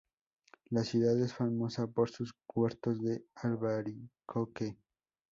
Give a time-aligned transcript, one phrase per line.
[0.71, 4.75] La ciudad es famosa por sus huertos de albaricoque.